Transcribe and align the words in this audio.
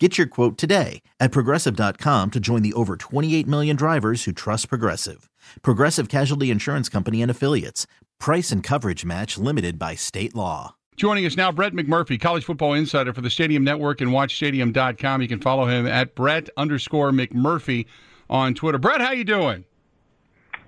Get 0.00 0.18
your 0.18 0.26
quote 0.26 0.58
today 0.58 1.02
at 1.20 1.30
progressive.com 1.30 2.32
to 2.32 2.40
join 2.40 2.62
the 2.62 2.72
over 2.72 2.96
28 2.96 3.46
million 3.46 3.76
drivers 3.76 4.24
who 4.24 4.32
trust 4.32 4.68
Progressive. 4.68 5.30
Progressive 5.62 6.08
Casualty 6.08 6.50
Insurance 6.50 6.88
Company 6.88 7.22
and 7.22 7.30
Affiliates. 7.30 7.86
Price 8.18 8.50
and 8.50 8.60
coverage 8.60 9.04
match 9.04 9.38
limited 9.38 9.78
by 9.78 9.94
state 9.94 10.34
law. 10.34 10.74
Joining 10.96 11.26
us 11.26 11.36
now, 11.36 11.52
Brett 11.52 11.74
McMurphy, 11.74 12.20
college 12.20 12.44
football 12.44 12.74
insider 12.74 13.12
for 13.12 13.20
the 13.20 13.30
Stadium 13.30 13.62
Network 13.62 14.00
and 14.00 14.10
WatchStadium.com. 14.10 15.22
You 15.22 15.28
can 15.28 15.40
follow 15.40 15.66
him 15.66 15.86
at 15.86 16.16
Brett 16.16 16.48
underscore 16.56 17.12
McMurphy 17.12 17.86
on 18.28 18.54
Twitter. 18.54 18.78
Brett, 18.78 19.00
how 19.00 19.12
you 19.12 19.24
doing? 19.24 19.64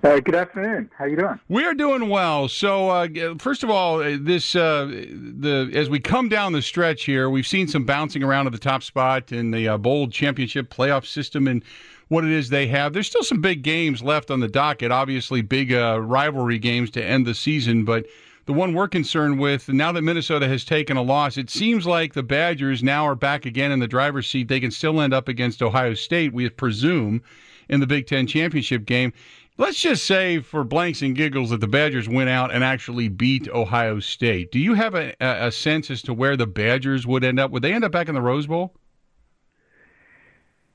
Uh, 0.02 0.20
good 0.20 0.34
afternoon. 0.34 0.90
How 0.96 1.06
you 1.06 1.16
doing? 1.16 1.40
We 1.48 1.64
are 1.64 1.74
doing 1.74 2.08
well. 2.08 2.48
So, 2.48 2.90
uh, 2.90 3.08
first 3.38 3.64
of 3.64 3.70
all, 3.70 4.00
uh, 4.02 4.18
this 4.20 4.54
uh, 4.54 4.84
the 4.86 5.70
as 5.74 5.88
we 5.88 6.00
come 6.00 6.28
down 6.28 6.52
the 6.52 6.62
stretch 6.62 7.04
here, 7.04 7.30
we've 7.30 7.46
seen 7.46 7.66
some 7.66 7.84
bouncing 7.84 8.22
around 8.22 8.46
at 8.46 8.52
the 8.52 8.58
top 8.58 8.82
spot 8.82 9.32
in 9.32 9.50
the 9.50 9.68
uh, 9.68 9.78
bowl 9.78 10.08
championship 10.08 10.72
playoff 10.72 11.06
system 11.06 11.48
and 11.48 11.64
what 12.08 12.24
it 12.24 12.30
is 12.30 12.50
they 12.50 12.66
have. 12.66 12.92
There's 12.92 13.06
still 13.08 13.22
some 13.22 13.40
big 13.40 13.62
games 13.62 14.02
left 14.02 14.30
on 14.30 14.40
the 14.40 14.48
docket. 14.48 14.92
Obviously, 14.92 15.40
big 15.40 15.72
uh, 15.72 15.98
rivalry 16.00 16.58
games 16.58 16.90
to 16.92 17.04
end 17.04 17.26
the 17.26 17.34
season, 17.34 17.84
but. 17.84 18.06
The 18.44 18.52
one 18.52 18.74
we're 18.74 18.86
concerned 18.86 19.40
with 19.40 19.68
now 19.68 19.90
that 19.90 20.02
Minnesota 20.02 20.46
has 20.46 20.64
taken 20.64 20.96
a 20.96 21.02
loss, 21.02 21.36
it 21.36 21.50
seems 21.50 21.84
like 21.84 22.14
the 22.14 22.22
Badgers 22.22 22.80
now 22.80 23.04
are 23.04 23.16
back 23.16 23.44
again 23.44 23.72
in 23.72 23.80
the 23.80 23.88
driver's 23.88 24.30
seat. 24.30 24.46
They 24.46 24.60
can 24.60 24.70
still 24.70 25.00
end 25.00 25.12
up 25.12 25.26
against 25.26 25.62
Ohio 25.62 25.94
State, 25.94 26.32
we 26.32 26.48
presume, 26.48 27.22
in 27.68 27.80
the 27.80 27.88
Big 27.88 28.06
Ten 28.06 28.24
championship 28.24 28.84
game. 28.84 29.12
Let's 29.58 29.80
just 29.80 30.04
say, 30.04 30.40
for 30.40 30.64
blanks 30.64 31.00
and 31.00 31.16
giggles, 31.16 31.48
that 31.48 31.60
the 31.60 31.66
Badgers 31.66 32.08
went 32.08 32.28
out 32.28 32.54
and 32.54 32.62
actually 32.62 33.08
beat 33.08 33.48
Ohio 33.48 34.00
State. 34.00 34.52
Do 34.52 34.58
you 34.58 34.74
have 34.74 34.94
a, 34.94 35.14
a 35.20 35.50
sense 35.50 35.90
as 35.90 36.02
to 36.02 36.12
where 36.12 36.36
the 36.36 36.46
Badgers 36.46 37.06
would 37.06 37.24
end 37.24 37.40
up? 37.40 37.50
Would 37.52 37.62
they 37.62 37.72
end 37.72 37.82
up 37.82 37.92
back 37.92 38.08
in 38.08 38.14
the 38.14 38.20
Rose 38.20 38.46
Bowl? 38.46 38.74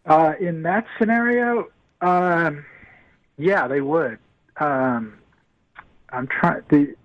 Uh, 0.07 0.33
in 0.39 0.63
that 0.63 0.87
scenario, 0.97 1.67
um, 2.02 2.65
yeah, 3.37 3.67
they 3.67 3.81
would. 3.81 4.17
Um, 4.59 5.13
I'm 6.09 6.27
trying 6.27 6.63
to. 6.71 6.95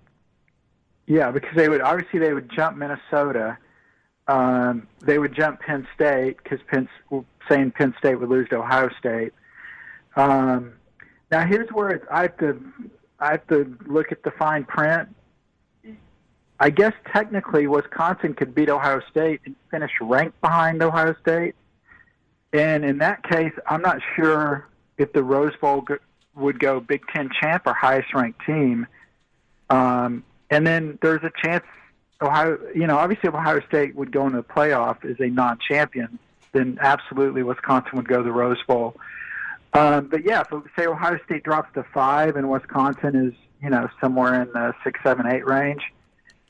Yeah, 1.05 1.29
because 1.29 1.55
they 1.55 1.69
would 1.69 1.81
obviously 1.81 2.19
they 2.19 2.33
would 2.33 2.49
jump 2.49 2.75
Minnesota. 2.75 3.57
Um, 4.27 4.87
they 5.01 5.19
would 5.19 5.33
jump 5.33 5.61
Penn 5.61 5.87
State 5.93 6.37
because 6.43 6.59
Penn 6.67 6.89
saying 7.47 7.71
Penn 7.71 7.93
State 7.99 8.15
would 8.15 8.29
lose 8.29 8.49
to 8.49 8.57
Ohio 8.57 8.89
State. 8.99 9.31
Um, 10.15 10.73
now 11.31 11.45
here's 11.45 11.69
where 11.69 11.89
it's, 11.89 12.05
I 12.11 12.23
have 12.23 12.37
to 12.37 12.61
I 13.19 13.31
have 13.31 13.47
to 13.47 13.77
look 13.85 14.11
at 14.11 14.23
the 14.23 14.31
fine 14.31 14.63
print. 14.63 15.09
I 16.59 16.69
guess 16.69 16.93
technically 17.13 17.67
Wisconsin 17.67 18.33
could 18.33 18.55
beat 18.55 18.69
Ohio 18.69 19.01
State 19.11 19.41
and 19.45 19.55
finish 19.69 19.91
ranked 20.01 20.39
behind 20.41 20.81
Ohio 20.81 21.15
State. 21.21 21.55
And 22.53 22.83
in 22.83 22.99
that 22.99 23.23
case, 23.23 23.53
I'm 23.67 23.81
not 23.81 23.99
sure 24.15 24.67
if 24.97 25.13
the 25.13 25.23
Rose 25.23 25.55
Bowl 25.61 25.81
go, 25.81 25.97
would 26.35 26.59
go 26.59 26.79
Big 26.79 27.03
Ten 27.13 27.29
champ 27.39 27.63
or 27.67 27.73
highest 27.73 28.13
ranked 28.13 28.43
team. 28.45 28.87
Um, 29.69 30.23
and 30.49 30.65
then 30.65 30.97
there's 31.01 31.23
a 31.23 31.31
chance 31.43 31.63
Ohio, 32.21 32.57
you 32.73 32.87
know, 32.87 32.97
obviously 32.97 33.29
if 33.29 33.35
Ohio 33.35 33.61
State 33.67 33.95
would 33.95 34.11
go 34.11 34.25
into 34.25 34.37
the 34.37 34.43
playoff 34.43 35.05
as 35.05 35.19
a 35.19 35.27
non-champion, 35.27 36.17
then 36.51 36.79
absolutely 36.81 37.43
Wisconsin 37.43 37.91
would 37.95 38.07
go 38.07 38.23
the 38.23 38.31
Rose 38.31 38.61
Bowl. 38.67 38.95
Um, 39.77 40.07
but 40.07 40.25
yeah, 40.25 40.43
so 40.49 40.63
say 40.77 40.87
Ohio 40.87 41.19
State 41.25 41.43
drops 41.43 41.71
to 41.75 41.83
five 41.93 42.35
and 42.35 42.49
Wisconsin 42.49 43.15
is, 43.15 43.33
you 43.61 43.69
know, 43.69 43.87
somewhere 44.01 44.41
in 44.41 44.51
the 44.51 44.73
six, 44.83 44.99
seven, 45.03 45.27
eight 45.27 45.45
range, 45.45 45.83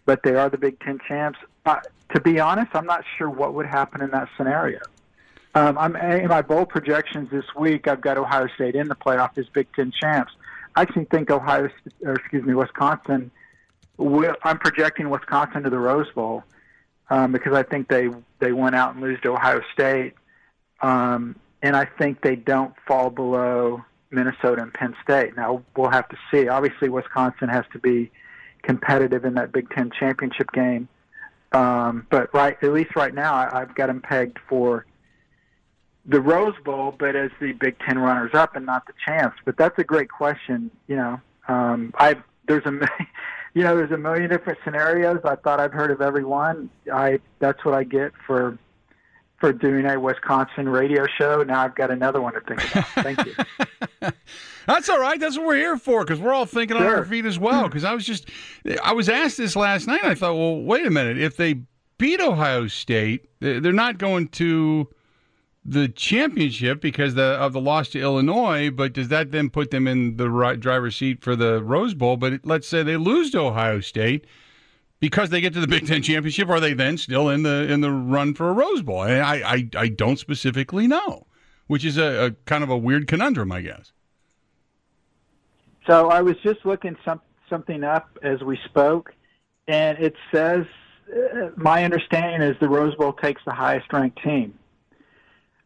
but 0.05 0.23
they 0.23 0.35
are 0.35 0.49
the 0.49 0.57
Big 0.57 0.79
Ten 0.79 0.99
champs. 1.05 1.37
Uh, 1.66 1.81
to 2.13 2.21
be 2.21 2.39
honest, 2.39 2.71
I'm 2.73 2.85
not 2.85 3.03
sure 3.17 3.29
what 3.29 3.53
would 3.53 3.66
happen 3.66 4.01
in 4.01 4.11
that 4.11 4.29
scenario. 4.37 4.79
Um, 5.55 5.77
I'm 5.77 5.95
in 5.97 6.29
my 6.29 6.41
bowl 6.41 6.66
projections 6.66 7.29
this 7.29 7.43
week. 7.53 7.87
I've 7.87 7.99
got 7.99 8.17
Ohio 8.17 8.47
State 8.55 8.75
in 8.75 8.87
the 8.87 8.95
playoff 8.95 9.37
as 9.37 9.47
Big 9.49 9.67
Ten 9.73 9.91
champs. 9.91 10.31
I 10.75 10.83
actually 10.83 11.05
think 11.05 11.29
Ohio, 11.29 11.69
or 12.03 12.13
excuse 12.13 12.45
me, 12.45 12.53
Wisconsin. 12.53 13.31
Will, 13.97 14.35
I'm 14.43 14.59
projecting 14.59 15.09
Wisconsin 15.09 15.63
to 15.63 15.69
the 15.69 15.79
Rose 15.79 16.09
Bowl 16.11 16.43
um, 17.09 17.33
because 17.33 17.53
I 17.53 17.63
think 17.63 17.89
they 17.89 18.09
they 18.39 18.53
went 18.53 18.75
out 18.75 18.93
and 18.93 19.01
lose 19.01 19.19
to 19.21 19.33
Ohio 19.33 19.61
State. 19.73 20.13
Um, 20.81 21.35
and 21.62 21.75
I 21.75 21.85
think 21.85 22.22
they 22.22 22.35
don't 22.35 22.73
fall 22.88 23.09
below 23.09 23.84
Minnesota 24.12 24.62
and 24.62 24.73
Penn 24.73 24.95
State. 25.03 25.35
Now 25.35 25.63
we'll 25.75 25.91
have 25.91 26.07
to 26.09 26.18
see. 26.31 26.47
Obviously, 26.47 26.90
Wisconsin 26.90 27.50
has 27.50 27.66
to 27.73 27.79
be 27.79 28.12
competitive 28.63 29.25
in 29.25 29.34
that 29.35 29.51
Big 29.51 29.69
Ten 29.69 29.91
championship 29.97 30.51
game, 30.51 30.88
um, 31.51 32.06
but 32.09 32.34
right 32.34 32.57
at 32.62 32.73
least 32.73 32.96
right 32.96 33.13
now, 33.13 33.34
I, 33.34 33.62
I've 33.62 33.75
got 33.75 33.88
them 33.88 34.01
pegged 34.01 34.40
for 34.47 34.85
the 36.06 36.22
Rose 36.22 36.56
Bowl, 36.63 36.96
but 36.97 37.16
as 37.16 37.31
the 37.41 37.51
Big 37.53 37.78
Ten 37.79 38.00
runners-up 38.00 38.56
and 38.56 38.66
not 38.66 38.88
the 38.88 38.94
champs. 39.06 39.38
But 39.46 39.57
that's 39.57 39.78
a 39.78 39.84
great 39.84 40.09
question. 40.09 40.72
You 40.88 40.96
know, 40.96 41.22
um, 41.47 41.94
I 41.97 42.16
there's 42.47 42.66
a 42.66 42.72
you 43.53 43.63
know 43.63 43.75
there's 43.75 43.91
a 43.91 43.97
million 43.97 44.29
different 44.29 44.59
scenarios. 44.63 45.19
I 45.23 45.35
thought 45.35 45.59
I've 45.59 45.73
heard 45.73 45.91
of 45.91 46.01
every 46.01 46.23
one. 46.23 46.69
I 46.91 47.19
that's 47.40 47.63
what 47.66 47.73
I 47.73 47.84
get 47.84 48.13
for 48.25 48.57
for 49.37 49.53
doing 49.53 49.85
a 49.85 49.99
Wisconsin 49.99 50.67
radio 50.67 51.05
show. 51.17 51.43
Now 51.43 51.63
I've 51.63 51.75
got 51.75 51.91
another 51.91 52.21
one 52.21 52.33
to 52.33 52.41
think 52.41 52.71
about. 52.71 52.87
Thank 52.87 53.25
you. 53.25 53.35
That's 54.67 54.89
all 54.89 54.99
right. 54.99 55.19
That's 55.19 55.37
what 55.37 55.45
we're 55.45 55.57
here 55.57 55.77
for 55.77 56.03
because 56.03 56.19
we're 56.19 56.33
all 56.33 56.45
thinking 56.45 56.77
sure. 56.77 56.87
on 56.87 56.93
our 56.93 57.05
feet 57.05 57.25
as 57.25 57.39
well. 57.39 57.63
Because 57.67 57.83
I 57.83 57.93
was 57.93 58.05
just, 58.05 58.29
I 58.83 58.93
was 58.93 59.09
asked 59.09 59.37
this 59.37 59.55
last 59.55 59.87
night. 59.87 60.03
I 60.03 60.15
thought, 60.15 60.35
well, 60.35 60.61
wait 60.61 60.85
a 60.85 60.89
minute. 60.89 61.17
If 61.17 61.37
they 61.37 61.61
beat 61.97 62.19
Ohio 62.19 62.67
State, 62.67 63.29
they're 63.39 63.71
not 63.71 63.97
going 63.97 64.29
to 64.29 64.89
the 65.63 65.89
championship 65.89 66.81
because 66.81 67.15
the, 67.15 67.23
of 67.23 67.53
the 67.53 67.61
loss 67.61 67.89
to 67.89 67.99
Illinois. 67.99 68.71
But 68.71 68.93
does 68.93 69.09
that 69.09 69.31
then 69.31 69.49
put 69.49 69.69
them 69.69 69.87
in 69.87 70.17
the 70.17 70.29
right 70.29 70.59
driver's 70.59 70.95
seat 70.95 71.21
for 71.21 71.35
the 71.35 71.63
Rose 71.63 71.93
Bowl? 71.93 72.17
But 72.17 72.41
let's 72.43 72.67
say 72.67 72.83
they 72.83 72.97
lose 72.97 73.31
to 73.31 73.39
Ohio 73.39 73.81
State 73.81 74.25
because 75.00 75.30
they 75.30 75.41
get 75.41 75.53
to 75.53 75.59
the 75.59 75.68
Big 75.68 75.85
Ten 75.88 76.02
championship, 76.02 76.50
are 76.50 76.59
they 76.59 76.74
then 76.74 76.97
still 76.97 77.30
in 77.30 77.44
the 77.44 77.72
in 77.72 77.81
the 77.81 77.91
run 77.91 78.34
for 78.34 78.50
a 78.50 78.53
Rose 78.53 78.81
Bowl? 78.81 79.00
I 79.00 79.19
I, 79.19 79.69
I 79.78 79.88
don't 79.90 80.18
specifically 80.18 80.88
know, 80.88 81.28
which 81.68 81.85
is 81.85 81.97
a, 81.97 82.25
a, 82.25 82.31
kind 82.46 82.63
of 82.63 82.69
a 82.69 82.78
weird 82.78 83.08
conundrum, 83.08 83.52
I 83.52 83.62
guess. 83.62 83.91
So 85.85 86.09
I 86.09 86.22
was 86.22 86.35
just 86.44 86.66
looking 86.66 86.97
some, 87.06 87.22
something 87.50 87.84
up 87.84 88.18
as 88.22 88.41
we 88.41 88.59
spoke, 88.66 89.13
and 89.68 89.97
it 90.00 90.16
says 90.34 90.66
uh, 91.12 91.50
my 91.56 91.84
understanding 91.85 92.41
is 92.41 92.58
the 92.59 92.68
Rose 92.68 92.96
Bowl 92.96 93.14
takes 93.14 93.41
the 93.46 93.53
highest 93.53 93.91
ranked 93.94 94.22
team. 94.22 94.58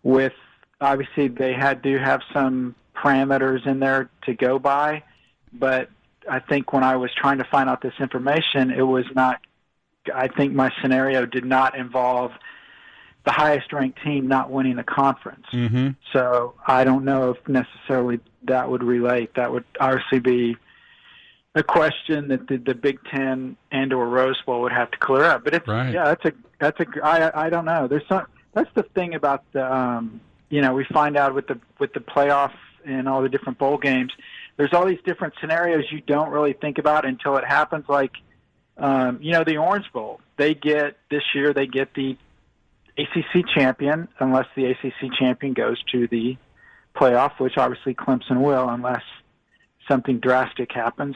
With 0.04 0.34
obviously 0.80 1.28
they 1.28 1.54
had 1.54 1.84
to 1.84 1.98
have 1.98 2.22
some 2.34 2.76
parameters 2.96 3.66
in 3.66 3.80
there 3.80 4.10
to 4.24 4.34
go 4.34 4.60
by, 4.60 5.04
but 5.54 5.90
I 6.30 6.40
think 6.40 6.74
when 6.74 6.84
I 6.84 6.96
was 6.96 7.12
trying 7.16 7.38
to 7.40 7.44
find 7.46 7.70
out 7.70 7.82
this 7.82 7.94
information, 8.00 8.72
it 8.72 8.84
was 8.84 9.06
not. 9.16 9.40
I 10.14 10.28
think 10.28 10.54
my 10.54 10.72
scenario 10.82 11.26
did 11.26 11.46
not 11.46 11.78
involve 11.78 12.32
the 13.24 13.32
highest 13.32 13.72
ranked 13.72 14.02
team 14.04 14.28
not 14.28 14.50
winning 14.50 14.76
the 14.76 14.84
conference. 14.84 15.46
Mm-hmm. 15.54 15.90
So 16.12 16.56
I 16.66 16.84
don't 16.84 17.06
know 17.06 17.32
if 17.32 17.48
necessarily 17.48 18.20
that 18.44 18.70
would 18.70 18.84
relate. 18.84 19.36
That 19.36 19.52
would 19.52 19.66
obviously 19.80 20.20
be 20.20 20.58
a 21.54 21.62
question 21.64 22.30
that 22.30 22.48
the, 22.48 22.58
the 22.58 22.74
Big 22.74 23.00
Ten 23.12 23.58
and 23.72 23.94
or 23.94 24.08
Rose 24.08 24.42
Bowl 24.46 24.62
would 24.62 24.72
have 24.72 24.90
to 24.92 24.98
clear 24.98 25.24
up. 25.26 25.44
But 25.44 25.54
it's 25.54 25.68
right. 25.68 25.94
yeah, 25.94 26.06
that's 26.06 26.26
a 26.26 26.34
that's 26.60 26.80
a 26.80 26.86
I 27.04 27.46
I 27.46 27.50
don't 27.50 27.66
know. 27.66 27.88
There's 27.88 28.08
some 28.08 28.26
that's 28.54 28.70
the 28.74 28.84
thing 28.84 29.14
about 29.14 29.44
the 29.52 29.72
um 29.72 30.22
you 30.50 30.62
know 30.62 30.74
we 30.74 30.86
find 30.86 31.18
out 31.18 31.36
with 31.36 31.48
the 31.48 31.60
with 31.80 31.94
the 31.94 32.00
playoff 32.00 32.54
and 32.86 33.08
all 33.08 33.22
the 33.22 33.30
different 33.30 33.60
bowl 33.60 33.78
games 33.78 34.12
there's 34.62 34.74
all 34.74 34.86
these 34.86 35.02
different 35.04 35.34
scenarios 35.42 35.86
you 35.90 36.02
don't 36.02 36.30
really 36.30 36.54
think 36.54 36.78
about 36.78 37.04
until 37.04 37.36
it 37.36 37.44
happens. 37.44 37.84
Like, 37.90 38.12
um, 38.78 39.18
you 39.20 39.32
know, 39.32 39.44
the 39.44 39.58
Orange 39.58 39.92
Bowl. 39.92 40.22
They 40.38 40.54
get 40.54 40.98
this 41.10 41.24
year. 41.34 41.52
They 41.52 41.66
get 41.66 41.96
the 41.96 42.16
ACC 42.96 43.44
champion, 43.56 44.08
unless 44.20 44.46
the 44.56 44.66
ACC 44.66 45.12
champion 45.18 45.54
goes 45.54 45.82
to 45.94 46.08
the 46.10 46.38
playoff, 46.96 47.40
which 47.40 47.58
obviously 47.58 47.96
Clemson 47.96 48.42
will, 48.42 48.70
unless 48.70 49.02
something 49.88 50.20
drastic 50.20 50.72
happens. 50.72 51.16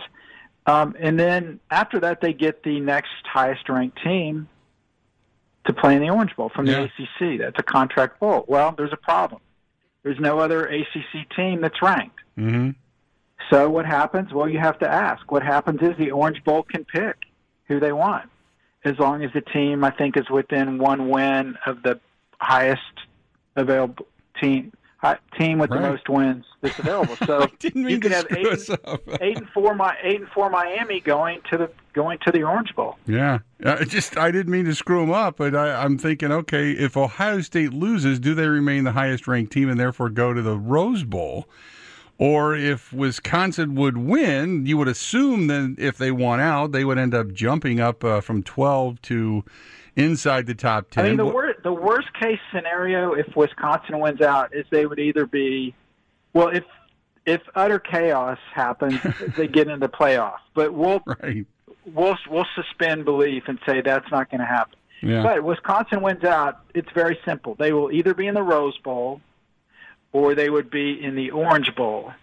Um, 0.66 0.96
and 1.00 1.20
then 1.20 1.60
after 1.70 2.00
that, 2.00 2.22
they 2.22 2.34
get 2.34 2.64
the 2.64 2.80
next 2.80 3.12
highest 3.32 3.70
ranked 3.70 4.00
team 4.04 4.50
to 5.68 5.74
play 5.74 5.94
in 5.94 6.02
the 6.02 6.10
Orange 6.10 6.36
Bowl 6.36 6.50
from 6.50 6.66
the. 6.66 6.86
ACC. 6.86 7.38
That's 7.38 7.60
a 7.60 7.64
contract 7.64 8.20
bowl. 8.20 8.44
Well, 8.48 8.74
there's 8.76 8.94
a 8.94 8.98
problem. 8.98 9.42
There's 10.02 10.20
no 10.20 10.40
other 10.40 10.66
ACC 10.66 11.30
team 11.36 11.62
that's 11.62 11.80
ranked. 11.80 12.18
Mm-hmm. 12.40 12.72
So 13.50 13.70
what 13.70 13.86
happens? 13.86 14.34
Well, 14.34 14.50
you 14.50 14.60
have 14.60 14.80
to 14.80 14.88
ask. 14.88 15.32
What 15.32 15.44
happens 15.44 15.82
is 15.82 15.96
the 15.98 16.12
Orange 16.12 16.44
Bowl 16.44 16.64
can 16.64 16.86
pick 16.86 17.16
who 17.68 17.80
they 17.80 17.92
want, 17.92 18.30
as 18.84 18.98
long 19.00 19.24
as 19.24 19.32
the 19.34 19.42
team 19.42 19.84
I 19.84 19.92
think 19.92 20.18
is 20.18 20.30
within 20.30 20.78
one 20.78 21.10
win 21.10 21.56
of 21.66 21.84
the 21.84 22.00
highest 22.40 22.82
available 23.56 24.08
team 24.42 24.72
team 25.38 25.60
with 25.60 25.70
right. 25.70 25.82
the 25.82 25.90
most 25.90 26.10
wins 26.10 26.46
that's 26.62 26.80
available. 26.80 27.16
So 27.26 27.48
you 27.62 28.00
can 28.00 28.12
have 28.12 28.26
eight, 28.32 28.70
eight, 29.22 29.38
and 29.38 29.48
four, 29.50 29.76
my 29.76 29.96
eight 30.02 30.22
and 30.22 30.30
four 30.30 30.50
Miami 30.50 31.00
going 31.00 31.42
to 31.52 31.58
the 31.58 31.72
going 31.94 32.18
to 32.26 32.32
the 32.32 32.44
Orange 32.44 32.74
Bowl. 32.76 32.98
Yeah, 33.06 33.40
uh, 33.64 33.84
just 33.86 34.18
I 34.18 34.32
didn't 34.32 34.52
mean 34.52 34.66
to 34.66 34.76
screw 34.76 35.02
them 35.02 35.12
up, 35.12 35.38
but 35.38 35.56
I, 35.56 35.84
I'm 35.84 35.98
thinking, 35.98 36.32
okay, 36.32 36.72
if 36.72 36.98
Ohio 36.98 37.42
State 37.42 37.74
loses, 37.74 38.20
do 38.20 38.34
they 38.34 38.48
remain 38.48 38.84
the 38.84 38.94
highest 38.94 39.28
ranked 39.28 39.52
team 39.52 39.70
and 39.70 39.80
therefore 39.80 40.10
go 40.10 40.34
to 40.34 40.42
the 40.42 40.58
Rose 40.58 41.04
Bowl? 41.04 41.48
Or 42.18 42.56
if 42.56 42.94
Wisconsin 42.94 43.76
would 43.76 43.98
win, 43.98 44.66
you 44.66 44.78
would 44.78 44.88
assume 44.88 45.48
that 45.48 45.76
if 45.78 45.98
they 45.98 46.12
won 46.12 46.40
out, 46.40 46.72
they 46.72 46.86
would 46.86 46.98
end 46.98 47.14
up 47.14 47.34
jumping 47.34 47.82
up 47.82 48.04
uh, 48.04 48.22
from 48.22 48.42
12 48.42 49.02
to 49.04 49.44
inside 49.98 50.46
the 50.46 50.56
top 50.56 50.90
10. 50.92 51.06
I 51.06 51.08
mean, 51.10 51.18
the, 51.18 51.26
wor- 51.26 51.56
the 51.64 51.74
worst 51.74 52.14
case 52.14 52.40
scenario 52.54 53.14
if 53.14 53.36
Wisconsin 53.36 54.00
wins 54.00 54.22
out 54.22 54.56
is 54.56 54.66
they 54.70 54.86
would 54.86 55.00
either 55.00 55.26
be, 55.26 55.76
well, 56.34 56.50
if 56.50 56.64
if 57.26 57.42
utter 57.56 57.80
chaos 57.80 58.38
happens, 58.54 59.00
they 59.38 59.48
get 59.48 59.68
into 59.68 59.80
the 59.80 59.92
playoff. 59.92 60.38
But 60.54 60.74
we'll 60.74 61.02
right. 61.06 61.46
we'll 61.86 62.18
we'll 62.30 62.48
suspend 62.56 63.06
belief 63.06 63.44
and 63.48 63.60
say 63.66 63.82
that's 63.82 64.10
not 64.12 64.30
going 64.30 64.42
to 64.42 64.46
happen. 64.46 64.76
Yeah. 65.02 65.24
But 65.24 65.44
Wisconsin 65.44 66.02
wins 66.02 66.24
out. 66.24 66.60
It's 66.74 66.90
very 66.94 67.20
simple. 67.26 67.56
They 67.56 67.74
will 67.74 67.92
either 67.92 68.14
be 68.14 68.28
in 68.28 68.34
the 68.36 68.44
Rose 68.44 68.78
Bowl, 68.80 69.22
or 70.16 70.34
they 70.34 70.50
would 70.50 70.70
be 70.70 71.04
in 71.04 71.14
the 71.16 71.30
Orange 71.32 71.76
Bowl, 71.76 72.14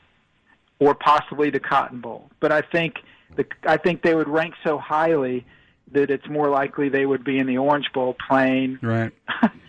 or 0.79 0.95
possibly 0.95 1.51
the 1.51 1.61
Cotton 1.61 2.01
Bowl. 2.01 2.31
But 2.41 2.51
I 2.51 2.63
think 2.63 2.95
the 3.37 3.45
I 3.65 3.77
think 3.77 4.01
they 4.01 4.15
would 4.15 4.29
rank 4.29 4.55
so 4.65 4.79
highly 4.79 5.45
that 5.91 6.11
it's 6.11 6.27
more 6.27 6.49
likely 6.49 6.89
they 6.89 7.05
would 7.05 7.23
be 7.23 7.39
in 7.39 7.47
the 7.47 7.59
Orange 7.59 7.93
Bowl 7.93 8.17
playing. 8.27 8.79
Right. 8.81 9.13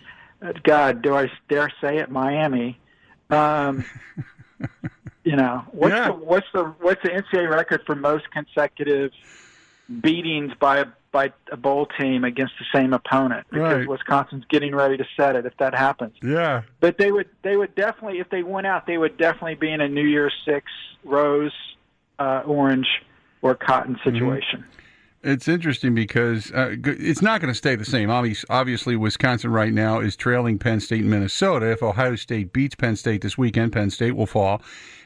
God, 0.62 1.02
do 1.02 1.14
I 1.14 1.30
dare 1.50 1.70
say 1.82 1.98
it, 1.98 2.10
Miami? 2.10 2.78
Um, 3.28 3.84
you 5.24 5.36
know, 5.36 5.62
what's 5.72 5.92
Yeah. 5.94 6.06
the 6.08 6.14
what's 6.14 6.46
the 6.54 6.64
what's 6.80 7.02
the 7.02 7.10
NCAA 7.10 7.50
record 7.50 7.82
for 7.84 7.94
most 7.94 8.30
consecutive 8.30 9.12
beatings 10.00 10.52
by 10.58 10.78
a 10.78 10.86
by 11.14 11.32
a 11.52 11.56
bowl 11.56 11.86
team 11.98 12.24
against 12.24 12.54
the 12.58 12.66
same 12.78 12.92
opponent? 12.92 13.46
Because 13.48 13.78
Right. 13.78 13.88
Wisconsin's 13.88 14.44
getting 14.50 14.74
ready 14.74 14.96
to 14.98 15.06
set 15.16 15.36
it 15.36 15.46
if 15.46 15.56
that 15.58 15.72
happens. 15.74 16.12
Yeah. 16.22 16.62
But 16.80 16.98
they 16.98 17.12
would 17.12 17.28
they 17.42 17.56
would 17.56 17.74
definitely 17.76 18.18
if 18.18 18.28
they 18.28 18.42
went 18.42 18.66
out 18.66 18.86
they 18.86 18.98
would 18.98 19.16
definitely 19.16 19.54
be 19.54 19.70
in 19.70 19.80
a 19.80 19.88
New 19.88 20.04
Year's 20.04 20.34
Six 20.44 20.66
rose, 21.04 21.54
uh, 22.18 22.42
orange, 22.44 22.88
or 23.40 23.54
cotton 23.54 23.98
situation. 24.04 24.64
It's 25.24 25.48
interesting 25.48 25.94
because 25.94 26.52
uh, 26.52 26.76
it's 26.84 27.22
not 27.22 27.40
going 27.40 27.50
to 27.52 27.56
stay 27.56 27.76
the 27.76 27.84
same. 27.84 28.10
Obvious- 28.10 28.44
Obviously, 28.50 28.94
Wisconsin 28.94 29.50
right 29.50 29.72
now 29.72 29.98
is 30.00 30.16
trailing 30.16 30.58
Penn 30.58 30.80
State 30.80 31.00
and 31.00 31.10
Minnesota. 31.10 31.70
If 31.70 31.82
Ohio 31.82 32.14
State 32.16 32.52
beats 32.52 32.74
Penn 32.74 32.94
State 32.96 33.22
this 33.22 33.38
weekend, 33.38 33.72
Penn 33.72 33.88
State 33.90 34.12
will 34.12 34.26
fall. 34.26 34.60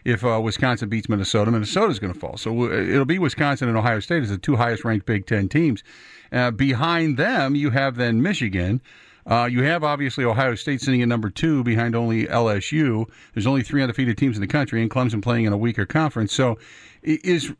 If 0.04 0.24
uh, 0.24 0.40
Wisconsin 0.42 0.88
beats 0.88 1.08
Minnesota, 1.08 1.50
Minnesota's 1.52 1.98
going 2.00 2.12
to 2.12 2.18
fall. 2.18 2.36
So 2.36 2.64
uh, 2.64 2.70
it'll 2.72 3.04
be 3.04 3.18
Wisconsin 3.18 3.68
and 3.68 3.76
Ohio 3.78 4.00
State 4.00 4.22
as 4.24 4.30
the 4.30 4.38
two 4.38 4.56
highest 4.56 4.84
ranked 4.84 5.06
Big 5.06 5.26
Ten 5.26 5.48
teams. 5.48 5.84
Uh, 6.32 6.50
behind 6.50 7.16
them, 7.16 7.54
you 7.54 7.70
have 7.70 7.94
then 7.96 8.20
Michigan. 8.20 8.80
Uh, 9.28 9.44
you 9.44 9.62
have 9.62 9.84
obviously 9.84 10.24
Ohio 10.24 10.54
State 10.54 10.80
sitting 10.80 11.02
at 11.02 11.08
number 11.08 11.28
two 11.28 11.62
behind 11.62 11.94
only 11.94 12.26
LSU. 12.26 13.06
There's 13.34 13.46
only 13.46 13.62
three 13.62 13.82
undefeated 13.82 14.16
teams 14.16 14.36
in 14.36 14.40
the 14.40 14.46
country, 14.46 14.80
and 14.80 14.90
Clemson 14.90 15.22
playing 15.22 15.44
in 15.44 15.52
a 15.52 15.56
weaker 15.58 15.84
conference. 15.84 16.32
So, 16.32 16.58
is 17.02 17.52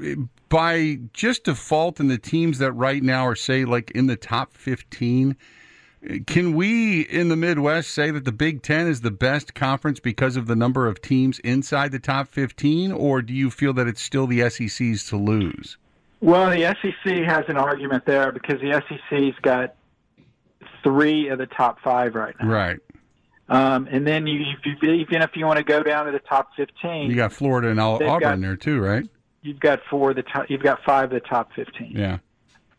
by 0.49 0.99
just 1.13 1.45
default 1.45 2.01
in 2.01 2.09
the 2.09 2.19
teams 2.19 2.59
that 2.59 2.73
right 2.73 3.03
now 3.03 3.27
are 3.27 3.37
say 3.37 3.65
like 3.67 3.91
in 3.91 4.07
the 4.07 4.17
top 4.17 4.55
15. 4.55 5.37
Can 6.27 6.55
we 6.55 7.03
in 7.03 7.29
the 7.29 7.37
Midwest 7.37 7.91
say 7.91 8.13
that 8.13 8.25
the 8.25 8.33
Big 8.33 8.63
Ten 8.63 8.87
is 8.87 9.01
the 9.01 9.11
best 9.11 9.55
conference 9.55 10.01
because 10.01 10.37
of 10.37 10.47
the 10.47 10.57
number 10.57 10.87
of 10.87 11.03
teams 11.03 11.39
inside 11.41 11.93
the 11.93 11.99
top 11.99 12.29
15, 12.29 12.93
or 12.93 13.21
do 13.21 13.35
you 13.35 13.51
feel 13.51 13.73
that 13.75 13.89
it's 13.89 14.01
still 14.01 14.27
the 14.27 14.49
SEC's 14.49 15.05
to 15.09 15.17
lose? 15.17 15.77
Well, 16.21 16.51
the 16.51 16.75
SEC 16.81 17.25
has 17.25 17.45
an 17.49 17.57
argument 17.57 18.07
there 18.07 18.33
because 18.33 18.61
the 18.61 18.81
SEC's 18.89 19.35
got 19.43 19.75
three 20.89 21.29
of 21.29 21.39
the 21.39 21.47
top 21.47 21.81
five 21.83 22.15
right 22.15 22.35
now. 22.41 22.49
Right. 22.49 22.79
Um, 23.49 23.89
and 23.91 24.07
then 24.07 24.27
you, 24.27 24.41
if 24.65 24.83
you, 24.83 24.91
even 24.93 25.23
if 25.23 25.31
you 25.35 25.47
want 25.47 25.57
to 25.59 25.65
go 25.65 25.83
down 25.83 26.07
to 26.07 26.13
the 26.13 26.19
top 26.19 26.51
fifteen, 26.57 27.11
You 27.11 27.17
got 27.17 27.33
Florida 27.33 27.69
and 27.69 27.81
Auburn 27.81 28.21
got- 28.21 28.41
there 28.41 28.57
too, 28.57 28.81
right? 28.81 29.09
you've 29.41 29.61
got 29.61 29.81
four 29.89 30.11
of 30.11 30.17
the 30.17 30.23
top, 30.23 30.51
you've 30.51 30.63
got 30.63 30.83
five 30.85 31.05
of 31.05 31.11
the 31.11 31.21
top 31.21 31.51
fifteen. 31.55 31.93
Yeah. 31.97 32.19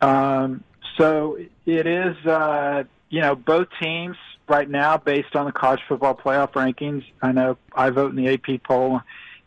Um, 0.00 0.62
so 0.96 1.38
it 1.66 1.86
is, 1.86 2.14
uh, 2.26 2.84
you 3.08 3.20
know, 3.20 3.34
both 3.34 3.68
teams 3.80 4.16
right 4.48 4.68
now, 4.68 4.96
based 4.96 5.34
on 5.34 5.46
the 5.46 5.52
college 5.52 5.80
football 5.88 6.14
playoff 6.14 6.52
rankings. 6.52 7.04
I 7.22 7.32
know 7.32 7.56
I 7.74 7.90
vote 7.90 8.14
in 8.14 8.16
the 8.16 8.28
AP 8.34 8.62
poll, 8.62 9.00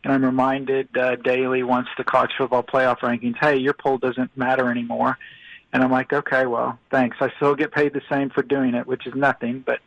and 0.03 0.13
I'm 0.13 0.23
reminded 0.25 0.89
uh, 0.97 1.15
daily 1.17 1.63
once 1.63 1.87
the 1.97 2.03
college 2.03 2.31
football 2.37 2.63
playoff 2.63 2.99
rankings, 2.99 3.35
hey, 3.39 3.57
your 3.57 3.73
poll 3.73 3.97
doesn't 3.97 4.35
matter 4.35 4.69
anymore. 4.69 5.17
And 5.73 5.83
I'm 5.83 5.91
like, 5.91 6.13
okay, 6.13 6.45
well, 6.45 6.77
thanks. 6.91 7.17
I 7.19 7.31
still 7.37 7.55
get 7.55 7.71
paid 7.71 7.93
the 7.93 8.01
same 8.09 8.29
for 8.29 8.43
doing 8.43 8.75
it, 8.75 8.85
which 8.85 9.07
is 9.07 9.15
nothing. 9.15 9.65
But 9.65 9.79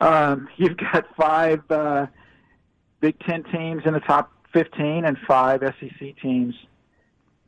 um, 0.00 0.48
you've 0.56 0.76
got 0.76 1.04
five 1.16 1.62
uh, 1.70 2.06
Big 3.00 3.18
Ten 3.20 3.42
teams 3.44 3.82
in 3.84 3.92
the 3.92 4.00
top 4.00 4.32
15 4.52 5.04
and 5.04 5.18
five 5.26 5.60
SEC 5.60 6.16
teams 6.22 6.54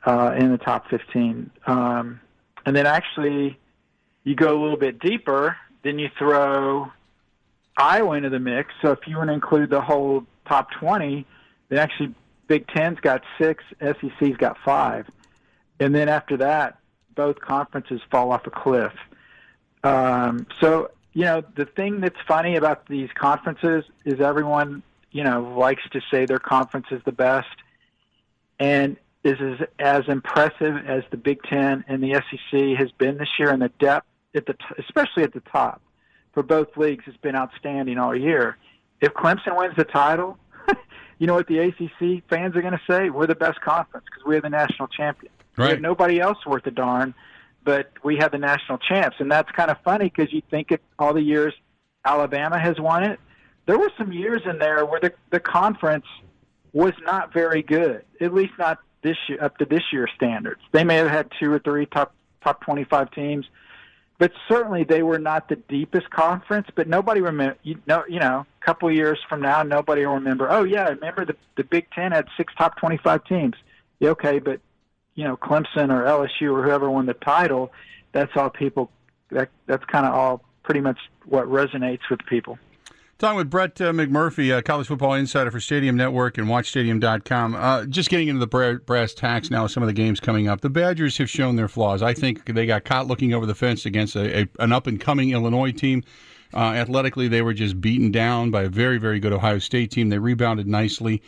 uh, 0.04 0.34
in 0.36 0.50
the 0.50 0.58
top 0.58 0.90
15. 0.90 1.50
Um, 1.66 2.20
and 2.66 2.76
then 2.76 2.86
actually, 2.86 3.58
you 4.24 4.34
go 4.34 4.58
a 4.58 4.60
little 4.60 4.76
bit 4.76 4.98
deeper, 4.98 5.56
then 5.84 5.98
you 5.98 6.10
throw 6.19 6.90
Iowa 7.76 8.16
into 8.16 8.28
the 8.28 8.40
mix. 8.40 8.74
So 8.82 8.90
if 8.90 9.06
you 9.06 9.16
want 9.16 9.28
to 9.28 9.34
include 9.34 9.70
the 9.70 9.81
whole 9.81 10.26
top 10.46 10.70
20, 10.72 11.24
then 11.69 11.78
actually 11.78 12.14
Big 12.48 12.66
Ten's 12.69 12.98
got 13.00 13.22
six, 13.40 13.62
SEC's 13.81 14.36
got 14.36 14.56
five. 14.64 15.06
And 15.81 15.94
then 15.94 16.08
after 16.08 16.36
that, 16.38 16.77
both 17.19 17.41
conferences 17.41 18.00
fall 18.12 18.31
off 18.31 18.47
a 18.47 18.50
cliff. 18.50 18.93
Um, 19.82 20.47
so, 20.61 20.93
you 21.15 21.25
know, 21.25 21.43
the 21.56 21.65
thing 21.65 22.00
that's 22.00 22.20
funny 22.29 22.55
about 22.55 22.87
these 22.87 23.11
conferences 23.12 23.85
is 24.05 24.20
everyone, 24.20 24.85
you 25.11 25.25
know, 25.25 25.53
likes 25.59 25.82
to 25.91 26.00
say 26.12 26.26
their 26.26 26.38
conference 26.38 26.87
is 26.93 27.03
the 27.05 27.11
best. 27.11 27.49
And 28.61 28.97
this 29.25 29.41
is 29.41 29.59
as, 29.81 30.05
impressive 30.06 30.76
as 30.87 31.03
the 31.11 31.17
Big 31.17 31.43
Ten 31.43 31.85
and 31.88 32.00
the 32.00 32.15
SEC 32.15 32.79
has 32.79 32.93
been 32.93 33.19
this 33.19 33.31
year, 33.37 33.51
and 33.51 33.63
the 33.63 33.72
depth 33.81 34.06
at 34.37 34.46
the 34.46 34.53
t- 34.53 34.65
especially 34.79 35.25
at 35.25 35.32
the 35.32 35.41
top 35.41 35.82
for 36.34 36.44
both 36.44 36.77
leagues 36.77 37.05
has 37.06 37.17
been 37.17 37.34
outstanding 37.34 37.98
all 37.98 38.15
year. 38.15 38.56
If 39.01 39.13
Clemson 39.15 39.58
wins 39.58 39.75
the 39.77 39.82
title, 39.82 40.39
you 41.19 41.27
know 41.27 41.34
what 41.34 41.48
the 41.48 41.58
ACC 41.58 42.22
fans 42.31 42.55
are 42.55 42.63
going 42.63 42.79
to 42.79 42.81
say? 42.89 43.10
We're 43.10 43.27
the 43.27 43.34
best 43.34 43.60
conference 43.60 44.06
because 44.08 44.25
we're 44.25 44.41
the 44.41 44.51
national 44.51 44.87
champion. 45.58 45.69
We 45.69 45.72
have 45.74 45.81
nobody 45.81 46.20
else 46.20 46.38
worth 46.46 46.67
a 46.67 46.70
darn, 46.70 47.15
but 47.65 47.91
we 48.03 48.17
have 48.17 48.32
the 48.32 48.38
national 48.38 48.79
champs, 48.79 49.17
and 49.19 49.31
that's 49.31 49.50
kind 49.53 49.70
of 49.70 49.77
funny 49.84 50.12
because 50.15 50.32
you 50.32 50.43
think 50.50 50.70
it 50.72 50.81
all 50.98 51.12
the 51.12 51.22
years 51.22 51.55
Alabama 52.05 52.58
has 52.58 52.81
won 52.81 53.05
it. 53.05 53.20
There 53.67 53.79
were 53.79 53.91
some 53.98 54.12
years 54.12 54.43
in 54.46 54.58
there 54.58 54.84
where 54.86 55.00
the 55.00 55.12
the 55.31 55.41
conference 55.41 56.06
was 56.72 56.94
not 57.05 57.32
very 57.32 57.62
good, 57.62 58.05
at 58.20 58.32
least 58.32 58.53
not 58.58 58.79
this 59.03 59.17
year 59.29 59.43
up 59.43 59.58
to 59.58 59.65
this 59.65 59.82
year's 59.93 60.10
standards. 60.17 60.60
They 60.72 60.84
may 60.84 60.96
have 60.96 61.10
had 61.10 61.31
two 61.38 61.53
or 61.53 61.58
three 61.58 61.86
top 61.86 62.15
top 62.43 62.60
25 62.62 63.10
teams, 63.10 63.46
but 64.19 64.32
certainly 64.48 64.84
they 64.84 65.03
were 65.03 65.19
not 65.19 65.48
the 65.48 65.56
deepest 65.56 66.10
conference. 66.10 66.69
But 66.74 66.88
nobody 66.88 67.20
remember, 67.20 67.56
you 67.62 67.79
know, 67.86 68.05
you 68.08 68.20
know, 68.20 68.46
a 68.60 68.65
couple 68.65 68.91
years 68.91 69.19
from 69.29 69.41
now, 69.43 69.62
nobody 69.62 70.06
will 70.06 70.15
remember. 70.15 70.50
Oh 70.50 70.65
yeah, 70.65 70.88
remember 70.88 71.24
the 71.24 71.36
the 71.56 71.65
Big 71.65 71.91
Ten 71.91 72.12
had 72.12 72.27
six 72.36 72.53
top 72.56 72.77
25 72.79 73.24
teams. 73.24 73.55
Yeah, 74.00 74.10
okay, 74.10 74.38
but 74.38 74.60
you 75.19 75.25
know, 75.25 75.37
Clemson 75.37 75.91
or 75.91 76.05
LSU 76.05 76.53
or 76.53 76.63
whoever 76.63 76.89
won 76.89 77.06
the 77.06 77.15
title, 77.15 77.72
that's 78.13 78.31
all 78.37 78.51
people. 78.51 78.89
That 79.32 79.48
that's 79.67 79.84
kind 79.87 80.06
of 80.06 80.15
all 80.15 80.44
pretty 80.63 80.81
much 80.81 80.96
what 81.25 81.46
resonates 81.46 82.08
with 82.08 82.20
people. 82.27 82.56
Talking 83.19 83.37
with 83.37 83.51
Brett 83.51 83.81
uh, 83.81 83.91
McMurphy, 83.91 84.56
uh, 84.56 84.63
college 84.63 84.87
football 84.87 85.15
insider 85.15 85.51
for 85.51 85.58
Stadium 85.58 85.96
Network 85.96 86.39
and 86.39 86.46
WatchStadium.com. 86.46 87.56
Uh, 87.56 87.84
just 87.87 88.10
getting 88.10 88.29
into 88.29 88.39
the 88.39 88.46
bra- 88.46 88.77
brass 88.87 89.13
tacks 89.13 89.51
now, 89.51 89.67
some 89.67 89.82
of 89.82 89.89
the 89.89 89.93
games 89.93 90.20
coming 90.20 90.46
up. 90.46 90.60
The 90.60 90.70
Badgers 90.70 91.19
have 91.19 91.29
shown 91.29 91.56
their 91.56 91.67
flaws. 91.67 92.01
I 92.01 92.15
think 92.15 92.44
they 92.46 92.65
got 92.65 92.84
caught 92.84 93.08
looking 93.08 93.34
over 93.34 93.44
the 93.44 93.56
fence 93.56 93.84
against 93.87 94.15
a, 94.15 94.43
a, 94.43 94.48
an 94.60 94.72
up 94.72 94.87
and 94.87 95.01
coming 95.01 95.31
Illinois 95.31 95.72
team. 95.72 96.05
Uh, 96.55 96.75
athletically, 96.75 97.27
they 97.27 97.43
were 97.43 97.55
just 97.55 97.81
beaten 97.81 98.13
down 98.13 98.53
by 98.53 98.63
a 98.63 98.69
very, 98.69 98.98
very 98.98 99.19
good 99.19 99.32
Ohio 99.32 99.58
State 99.58 99.91
team. 99.91 100.10
They 100.10 100.19
rebounded 100.19 100.69
nicely. 100.69 101.20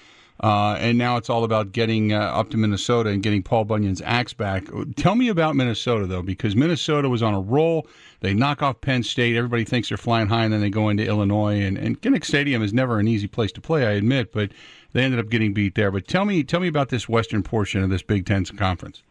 Uh, 0.43 0.75
and 0.79 0.97
now 0.97 1.19
it's 1.19 1.29
all 1.29 1.45
about 1.45 1.73
getting 1.73 2.15
uh, 2.15 2.19
up 2.19 2.49
to 2.51 2.57
Minnesota 2.57 3.11
and 3.11 3.23
getting 3.23 3.43
Paul 3.43 3.65
Bunyan's 3.65 4.01
axe 4.01 4.33
back. 4.33 4.65
Tell 4.97 5.15
me 5.15 5.29
about 5.29 5.55
Minnesota, 5.55 6.07
though, 6.07 6.23
because 6.23 6.57
Minnesota 6.57 7.11
was 7.11 7.23
on 7.23 7.35
a 7.35 7.41
roll. 7.41 7.87
They 8.21 8.33
knock 8.33 8.63
off 8.63 8.81
Penn 8.81 9.03
State. 9.03 9.37
Everybody 9.37 9.65
thinks 9.65 9.91
they're 9.91 9.99
flying 9.99 10.29
high, 10.29 10.45
and 10.45 10.53
then 10.53 10.63
they 10.63 10.71
go 10.71 10.89
into 10.89 11.05
Illinois. 11.05 11.61
And, 11.61 11.77
and 11.77 12.01
Kinnick 12.01 12.25
Stadium 12.25 12.63
is 12.63 12.73
never 12.73 12.99
an 12.99 13.07
easy 13.07 13.27
place 13.27 13.53
to 13.53 13.61
play, 13.61 13.87
I 13.87 13.93
admit, 13.93 14.33
but 14.33 14.51
they 14.93 15.05
ended 15.05 15.21
up 15.21 15.29
getting 15.29 15.53
beat 15.53 15.75
there. 15.75 15.91
But 15.91 16.09
tell 16.09 16.25
me, 16.25 16.43
tell 16.43 16.61
me 16.61 16.69
about 16.69 16.89
this 16.89 17.07
western 17.07 17.43
portion 17.43 17.83
of 17.83 17.91
this 17.91 18.03
Big 18.03 18.25
Ten 18.25 18.45
conference. 18.47 19.03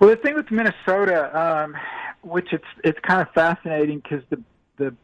Well, 0.00 0.10
the 0.10 0.16
thing 0.16 0.34
with 0.34 0.50
Minnesota, 0.50 1.38
um, 1.38 1.76
which 2.22 2.52
it's 2.52 2.64
it's 2.82 2.98
kind 3.00 3.20
of 3.20 3.32
fascinating 3.34 4.00
because 4.00 4.22
the 4.30 4.42
the 4.78 4.94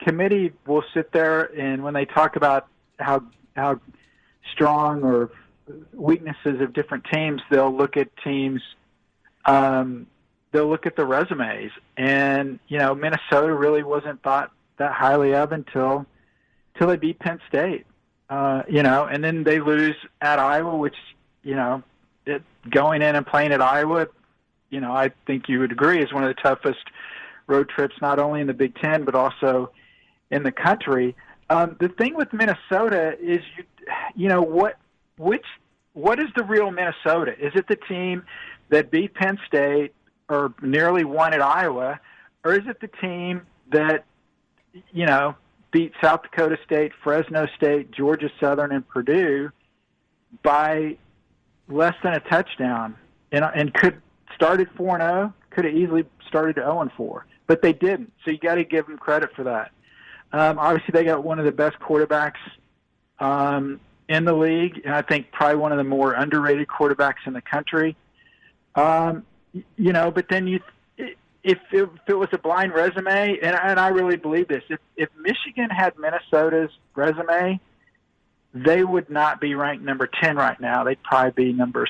committee 0.00 0.52
will 0.66 0.84
sit 0.94 1.12
there 1.12 1.44
and 1.58 1.84
when 1.84 1.94
they 1.94 2.06
talk 2.06 2.36
about 2.36 2.66
how 2.98 3.22
how 3.54 3.80
strong 4.52 5.02
or 5.02 5.30
weaknesses 5.92 6.60
of 6.60 6.72
different 6.72 7.04
teams, 7.12 7.40
they'll 7.50 7.74
look 7.74 7.96
at 7.96 8.08
teams. 8.22 8.62
Um, 9.44 10.06
they'll 10.52 10.68
look 10.68 10.86
at 10.86 10.96
the 10.96 11.04
resumes, 11.04 11.70
and 11.96 12.58
you 12.68 12.78
know 12.78 12.94
Minnesota 12.94 13.52
really 13.52 13.82
wasn't 13.82 14.22
thought 14.22 14.50
that 14.78 14.92
highly 14.92 15.34
of 15.34 15.52
until 15.52 16.06
until 16.74 16.88
they 16.88 16.96
beat 16.96 17.18
Penn 17.18 17.40
State. 17.48 17.86
Uh, 18.28 18.62
you 18.68 18.82
know, 18.82 19.04
and 19.04 19.22
then 19.22 19.44
they 19.44 19.60
lose 19.60 19.94
at 20.20 20.38
Iowa, 20.38 20.76
which 20.76 20.96
you 21.42 21.54
know, 21.54 21.82
it, 22.26 22.42
going 22.68 23.02
in 23.02 23.14
and 23.14 23.24
playing 23.24 23.52
at 23.52 23.60
Iowa, 23.60 24.08
you 24.68 24.80
know, 24.80 24.92
I 24.92 25.12
think 25.26 25.48
you 25.48 25.60
would 25.60 25.70
agree 25.70 26.02
is 26.02 26.12
one 26.12 26.24
of 26.24 26.34
the 26.34 26.42
toughest 26.42 26.84
road 27.46 27.68
trips, 27.68 27.94
not 28.02 28.18
only 28.18 28.40
in 28.40 28.48
the 28.48 28.54
Big 28.54 28.74
Ten 28.76 29.04
but 29.04 29.14
also 29.14 29.70
in 30.30 30.42
the 30.42 30.52
country. 30.52 31.14
Um, 31.48 31.76
the 31.78 31.88
thing 31.88 32.14
with 32.16 32.32
Minnesota 32.32 33.16
is 33.20 33.40
you 33.56 33.64
you 34.14 34.28
know 34.28 34.42
what 34.42 34.78
which 35.16 35.44
what 35.92 36.18
is 36.18 36.26
the 36.36 36.44
real 36.44 36.70
Minnesota? 36.70 37.32
Is 37.38 37.52
it 37.54 37.68
the 37.68 37.76
team 37.76 38.24
that 38.68 38.90
beat 38.90 39.14
Penn 39.14 39.38
State 39.46 39.94
or 40.28 40.52
nearly 40.60 41.04
won 41.04 41.32
at 41.32 41.40
Iowa, 41.40 42.00
or 42.44 42.54
is 42.54 42.66
it 42.66 42.80
the 42.80 42.88
team 43.00 43.42
that 43.70 44.04
you 44.92 45.06
know 45.06 45.34
beat 45.70 45.92
South 46.02 46.22
Dakota 46.22 46.58
State, 46.64 46.92
Fresno 47.02 47.46
State, 47.56 47.90
Georgia 47.92 48.30
Southern, 48.40 48.72
and 48.72 48.86
Purdue 48.88 49.50
by 50.42 50.96
less 51.68 51.94
than 52.02 52.14
a 52.14 52.20
touchdown, 52.20 52.96
and 53.32 53.44
and 53.54 53.72
could 53.72 54.00
started 54.34 54.68
four 54.76 54.94
and 54.94 55.02
zero, 55.02 55.32
oh, 55.32 55.44
could 55.50 55.64
have 55.64 55.74
easily 55.74 56.04
started 56.28 56.56
zero 56.56 56.80
and 56.80 56.90
four, 56.92 57.26
but 57.46 57.62
they 57.62 57.72
didn't. 57.72 58.12
So 58.24 58.30
you 58.30 58.38
got 58.38 58.56
to 58.56 58.64
give 58.64 58.86
them 58.86 58.98
credit 58.98 59.30
for 59.34 59.44
that. 59.44 59.70
Um, 60.32 60.58
obviously, 60.58 60.92
they 60.92 61.04
got 61.04 61.24
one 61.24 61.38
of 61.38 61.44
the 61.44 61.52
best 61.52 61.78
quarterbacks 61.78 62.38
um, 63.18 63.80
in 64.08 64.24
the 64.24 64.34
league, 64.34 64.82
and 64.84 64.94
I 64.94 65.02
think 65.02 65.30
probably 65.32 65.56
one 65.56 65.72
of 65.72 65.78
the 65.78 65.84
more 65.84 66.12
underrated 66.12 66.68
quarterbacks 66.68 67.26
in 67.26 67.32
the 67.32 67.40
country. 67.40 67.96
Um, 68.74 69.24
you 69.52 69.92
know, 69.92 70.10
but 70.10 70.28
then 70.28 70.46
you, 70.46 70.60
if 70.98 71.16
it, 71.42 71.56
if 71.72 71.88
it 72.08 72.14
was 72.14 72.28
a 72.32 72.38
blind 72.38 72.74
resume, 72.74 73.38
and, 73.40 73.56
and 73.56 73.80
I 73.80 73.88
really 73.88 74.16
believe 74.16 74.48
this, 74.48 74.62
if 74.68 74.80
if 74.96 75.08
Michigan 75.18 75.70
had 75.70 75.98
Minnesota's 75.98 76.70
resume, 76.94 77.60
they 78.52 78.84
would 78.84 79.08
not 79.08 79.40
be 79.40 79.54
ranked 79.54 79.84
number 79.84 80.06
ten 80.06 80.36
right 80.36 80.60
now. 80.60 80.84
They'd 80.84 81.02
probably 81.02 81.46
be 81.46 81.52
number 81.52 81.88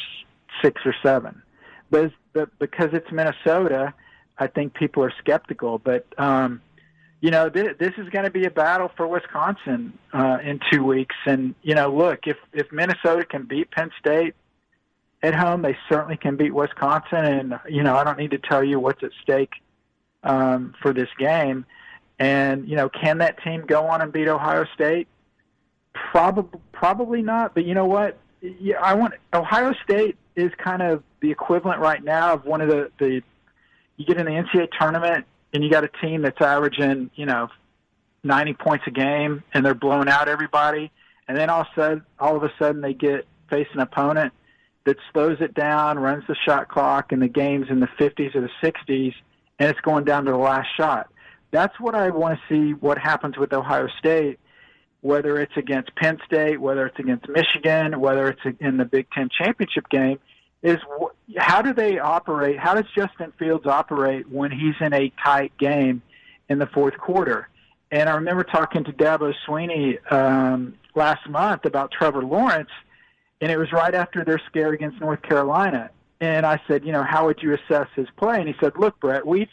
six 0.63 0.81
or 0.85 0.95
seven. 1.03 1.43
But, 1.91 2.13
but 2.33 2.57
because 2.59 2.91
it's 2.93 3.11
Minnesota, 3.11 3.95
I 4.39 4.47
think 4.47 4.75
people 4.75 5.03
are 5.05 5.13
skeptical. 5.19 5.79
But 5.79 6.07
um, 6.19 6.61
you 7.21 7.31
know, 7.31 7.49
th- 7.49 7.79
this 7.79 7.93
is 7.97 8.09
going 8.11 8.25
to 8.25 8.31
be 8.31 8.45
a 8.45 8.51
battle 8.51 8.91
for 8.97 9.07
Wisconsin 9.07 9.99
uh, 10.13 10.39
in 10.43 10.61
two 10.71 10.85
weeks. 10.85 11.17
And 11.25 11.55
you 11.63 11.75
know, 11.75 11.95
look, 11.95 12.27
if 12.27 12.37
if 12.53 12.71
Minnesota 12.73 13.25
can 13.25 13.45
beat 13.45 13.71
Penn 13.71 13.91
State 13.99 14.35
at 15.23 15.35
home, 15.35 15.63
they 15.63 15.77
certainly 15.89 16.17
can 16.17 16.37
beat 16.37 16.55
Wisconsin. 16.55 17.25
And 17.25 17.61
you 17.69 17.83
know, 17.83 17.97
I 17.97 18.05
don't 18.05 18.19
need 18.19 18.33
to 18.33 18.39
tell 18.39 18.63
you 18.63 18.79
what's 18.79 19.03
at 19.03 19.13
stake 19.23 19.55
um, 20.23 20.75
for 20.83 20.93
this 20.93 21.09
game. 21.19 21.65
And 22.19 22.69
you 22.69 22.77
know, 22.77 22.89
can 22.89 23.19
that 23.19 23.43
team 23.43 23.65
go 23.67 23.87
on 23.87 24.03
and 24.03 24.13
beat 24.13 24.29
Ohio 24.29 24.67
State? 24.75 25.09
Probably, 25.95 26.61
probably 26.73 27.23
not. 27.23 27.55
But 27.55 27.65
you 27.65 27.75
know 27.75 27.87
what? 27.87 28.19
Yeah, 28.43 28.77
I 28.81 28.95
want 28.95 29.15
Ohio 29.33 29.73
State 29.85 30.17
is 30.35 30.53
kind 30.59 30.83
of 30.83 31.03
the 31.21 31.31
equivalent 31.31 31.81
right 31.81 32.05
now 32.05 32.35
of 32.35 32.45
one 32.45 32.61
of 32.61 32.69
the 32.69 32.91
the 32.99 33.23
you 33.97 34.05
get 34.05 34.19
in 34.19 34.27
the 34.27 34.33
NCAA 34.33 34.69
tournament 34.79 35.25
and 35.53 35.65
you 35.65 35.71
got 35.71 35.85
a 35.85 35.91
team 36.03 36.23
that's 36.23 36.41
averaging, 36.41 37.11
you 37.15 37.27
know, 37.27 37.49
90 38.25 38.55
points 38.55 38.85
a 38.87 38.91
game 38.91 39.43
and 39.55 39.65
they're 39.65 39.75
blowing 39.75 40.09
out 40.09 40.29
everybody. 40.29 40.91
And 41.29 41.37
then 41.37 41.51
all 41.51 41.63
of 41.63 41.67
a 41.77 41.81
sudden, 41.81 42.03
all 42.19 42.37
of 42.37 42.43
a 42.43 42.53
sudden 42.59 42.81
they 42.81 42.95
get 42.95 43.27
face 43.51 43.69
an 43.75 43.81
opponent 43.81 44.33
that 44.85 44.97
slows 45.13 45.39
it 45.41 45.55
down, 45.55 45.99
runs 45.99 46.25
the 46.29 46.37
shot 46.47 46.69
clock, 46.69 47.11
and 47.13 47.21
the 47.21 47.29
game's 47.29 47.67
in 47.71 47.81
the 47.81 47.89
50s 47.99 48.35
or 48.35 48.41
the 48.41 48.51
60s, 48.63 49.15
and 49.59 49.71
it's 49.71 49.81
going 49.81 50.05
down 50.05 50.25
to 50.25 50.31
the 50.31 50.37
last 50.37 50.69
shot. 50.77 51.09
That's 51.51 51.79
what 51.81 51.95
I 51.95 52.11
want 52.11 52.39
to 52.39 52.55
see 52.55 52.73
what 52.75 52.99
happens 52.99 53.37
with 53.37 53.53
Ohio 53.53 53.89
State, 53.99 54.39
whether 55.01 55.41
it's 55.41 55.57
against 55.57 55.95
Penn 55.97 56.19
State, 56.25 56.61
whether 56.61 56.87
it's 56.87 56.99
against 56.99 57.29
Michigan, 57.29 57.99
whether 58.01 58.29
it's 58.29 58.59
in 58.61 58.77
the 58.77 58.85
Big 58.85 59.09
Ten 59.11 59.29
championship 59.37 59.89
game 59.89 60.19
is 60.67 60.79
how 61.37 61.63
do 61.63 61.73
they 61.73 62.01
operate? 62.01 62.59
How 62.59 62.75
does 62.75 62.87
Justin 62.97 63.33
Fields 63.39 63.67
operate 63.67 64.29
when 64.29 64.51
he's 64.51 64.75
in 64.81 64.93
a 64.93 65.13
tight 65.25 65.57
game 65.59 66.03
in 66.49 66.59
the 66.59 66.67
fourth 66.67 66.99
quarter? 66.99 67.49
And 67.93 68.09
I 68.09 68.17
remember 68.17 68.43
talking 68.43 68.83
to 68.83 68.93
Dabo 68.93 69.33
Swinney 69.47 69.99
um, 70.13 70.75
last 70.97 71.29
month 71.29 71.67
about 71.67 71.93
Trevor 71.93 72.25
Lawrence, 72.25 72.71
and 73.41 73.53
it 73.53 73.59
was 73.59 73.71
right 73.71 73.95
after 73.95 74.25
their 74.25 74.41
scare 74.47 74.73
against 74.73 75.01
North 75.01 75.23
Carolina. 75.23 75.91
And 76.21 76.45
I 76.45 76.61
said, 76.67 76.85
you 76.85 76.91
know, 76.91 77.05
how 77.05 77.27
would 77.27 77.41
you 77.43 77.55
assess 77.55 77.87
his 77.95 78.09
play? 78.17 78.41
And 78.41 78.49
he 78.49 78.55
said, 78.59 78.73
look, 78.77 78.99
Brett, 78.99 79.25
we 79.25 79.49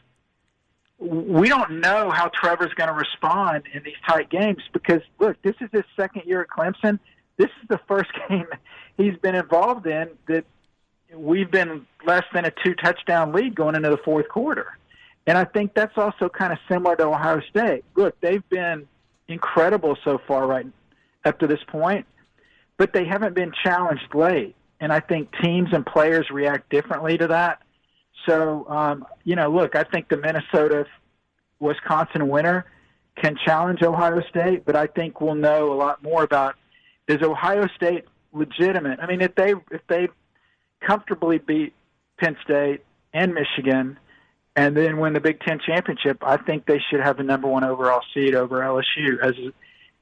we 0.97 1.47
don't 1.47 1.79
know 1.79 2.09
how 2.09 2.29
Trevor's 2.29 2.73
going 2.73 2.87
to 2.87 2.93
respond 2.93 3.65
in 3.73 3.83
these 3.83 3.93
tight 4.07 4.31
games 4.31 4.63
because 4.71 5.01
look, 5.19 5.39
this 5.43 5.55
is 5.61 5.69
his 5.71 5.83
second 5.95 6.23
year 6.25 6.41
at 6.41 6.47
Clemson. 6.47 6.97
This 7.37 7.49
is 7.61 7.67
the 7.69 7.79
first 7.87 8.09
game 8.29 8.47
he's 8.97 9.17
been 9.17 9.35
involved 9.35 9.85
in 9.85 10.09
that 10.27 10.45
we've 11.15 11.49
been 11.49 11.85
less 12.05 12.23
than 12.33 12.45
a 12.45 12.51
two 12.63 12.73
touchdown 12.75 13.31
lead 13.31 13.55
going 13.55 13.75
into 13.75 13.89
the 13.89 13.97
fourth 13.97 14.27
quarter. 14.29 14.77
And 15.25 15.37
I 15.37 15.45
think 15.45 15.73
that's 15.73 15.97
also 15.97 16.27
kind 16.27 16.51
of 16.51 16.59
similar 16.69 16.95
to 16.97 17.05
Ohio 17.05 17.41
State. 17.49 17.85
Look, 17.95 18.19
they've 18.21 18.47
been 18.49 18.87
incredible 19.27 19.97
so 20.03 20.19
far 20.27 20.45
right 20.45 20.67
up 21.23 21.39
to 21.39 21.47
this 21.47 21.61
point, 21.67 22.05
but 22.77 22.93
they 22.93 23.05
haven't 23.05 23.33
been 23.33 23.53
challenged 23.63 24.13
late. 24.13 24.55
And 24.79 24.91
I 24.91 24.99
think 24.99 25.29
teams 25.41 25.69
and 25.71 25.85
players 25.85 26.29
react 26.29 26.69
differently 26.69 27.17
to 27.17 27.27
that. 27.27 27.61
So, 28.27 28.67
um, 28.67 29.05
you 29.23 29.35
know, 29.35 29.49
look, 29.49 29.75
I 29.75 29.83
think 29.83 30.09
the 30.09 30.17
Minnesota 30.17 30.85
Wisconsin 31.59 32.27
winner 32.27 32.65
can 33.15 33.37
challenge 33.45 33.81
Ohio 33.81 34.21
State, 34.29 34.65
but 34.65 34.75
I 34.75 34.87
think 34.87 35.21
we'll 35.21 35.35
know 35.35 35.71
a 35.71 35.75
lot 35.75 36.03
more 36.03 36.23
about 36.23 36.55
is 37.07 37.21
Ohio 37.21 37.67
State 37.75 38.05
legitimate? 38.33 38.99
I 38.99 39.07
mean, 39.07 39.21
if 39.21 39.35
they 39.35 39.53
if 39.71 39.81
they 39.87 40.09
comfortably 40.85 41.37
beat 41.37 41.73
Penn 42.19 42.37
State 42.43 42.83
and 43.13 43.33
Michigan 43.33 43.99
and 44.55 44.77
then 44.77 44.97
win 44.97 45.13
the 45.13 45.19
Big 45.19 45.39
Ten 45.39 45.59
championship, 45.65 46.17
I 46.21 46.37
think 46.37 46.65
they 46.65 46.79
should 46.89 46.99
have 46.99 47.17
the 47.17 47.23
number 47.23 47.47
one 47.47 47.63
overall 47.63 48.01
seed 48.13 48.35
over 48.35 48.59
LSU 48.59 49.19
as 49.21 49.33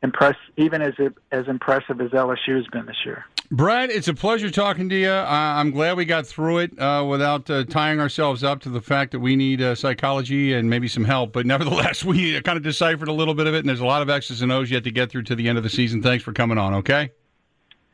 impress 0.03 0.35
even 0.57 0.81
as 0.81 0.93
as 1.31 1.47
impressive 1.47 2.01
as 2.01 2.09
LSU 2.11 2.57
has 2.57 2.67
been 2.67 2.85
this 2.85 2.97
year. 3.05 3.25
Brad, 3.53 3.89
it's 3.89 4.07
a 4.07 4.13
pleasure 4.13 4.49
talking 4.49 4.87
to 4.87 4.95
you. 4.95 5.09
Uh, 5.09 5.25
I'm 5.29 5.71
glad 5.71 5.97
we 5.97 6.05
got 6.05 6.25
through 6.25 6.59
it 6.59 6.79
uh, 6.79 7.05
without 7.07 7.49
uh, 7.49 7.65
tying 7.65 7.99
ourselves 7.99 8.45
up 8.45 8.61
to 8.61 8.69
the 8.69 8.79
fact 8.79 9.11
that 9.11 9.19
we 9.19 9.35
need 9.35 9.61
uh, 9.61 9.75
psychology 9.75 10.53
and 10.53 10.69
maybe 10.69 10.87
some 10.87 11.03
help. 11.03 11.33
But 11.33 11.45
nevertheless, 11.45 12.03
we 12.05 12.39
kind 12.41 12.57
of 12.57 12.63
deciphered 12.63 13.09
a 13.09 13.13
little 13.13 13.33
bit 13.33 13.47
of 13.47 13.53
it, 13.53 13.59
and 13.59 13.67
there's 13.67 13.81
a 13.81 13.85
lot 13.85 14.01
of 14.01 14.09
X's 14.09 14.41
and 14.41 14.53
O's 14.53 14.71
yet 14.71 14.85
to 14.85 14.91
get 14.91 15.11
through 15.11 15.23
to 15.23 15.35
the 15.35 15.49
end 15.49 15.57
of 15.57 15.65
the 15.65 15.69
season. 15.69 16.01
Thanks 16.01 16.23
for 16.23 16.31
coming 16.31 16.57
on, 16.57 16.75
okay? 16.75 17.11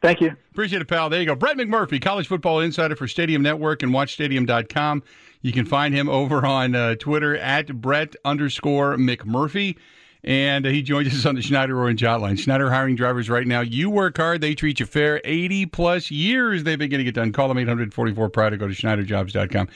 Thank 0.02 0.22
you. 0.22 0.36
Appreciate 0.52 0.82
it, 0.82 0.88
pal. 0.88 1.10
There 1.10 1.20
you 1.20 1.26
go. 1.26 1.36
Brett 1.36 1.58
McMurphy, 1.58 2.02
college 2.02 2.28
football 2.28 2.60
insider 2.60 2.96
for 2.96 3.08
Stadium 3.08 3.42
Network 3.42 3.82
and 3.82 3.92
WatchStadium.com. 3.92 5.04
You 5.42 5.52
can 5.52 5.66
find 5.66 5.94
him 5.94 6.10
over 6.10 6.46
on 6.46 6.76
uh, 6.76 6.96
Twitter 6.96 7.38
at 7.38 7.82
Brett 7.82 8.16
underscore 8.24 8.96
McMurphy. 8.98 9.78
And 10.24 10.66
uh, 10.66 10.70
he 10.70 10.82
joins 10.82 11.08
us 11.14 11.26
on 11.26 11.36
the 11.36 11.42
Schneider 11.42 11.80
Orange 11.80 12.02
Hotline. 12.02 12.38
Schneider 12.38 12.70
hiring 12.70 12.96
drivers 12.96 13.30
right 13.30 13.48
now. 13.48 13.62
You 13.62 13.90
work 13.90 14.18
hard, 14.18 14.42
they 14.42 14.56
treat 14.56 14.80
you 14.80 14.86
fair. 14.86 15.22
80 15.24 15.68
plus 15.68 16.12
years 16.12 16.64
they've 16.64 16.78
been 16.78 16.90
getting 16.90 17.08
it 17.08 17.16
done. 17.16 17.32
Call 17.32 17.48
them 17.48 17.58
844 17.58 18.30
Pride 18.30 18.54
or 18.54 18.58
go 18.58 18.68
to 18.68 18.74
SchneiderJobs.com. 18.74 19.70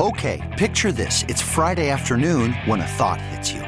Okay, 0.00 0.54
picture 0.56 0.92
this. 0.92 1.24
It's 1.28 1.42
Friday 1.42 1.88
afternoon 1.90 2.52
when 2.66 2.80
a 2.80 2.86
thought 2.86 3.20
hits 3.20 3.52
you. 3.52 3.67